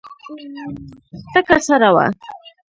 [1.31, 2.05] تکه سره وه.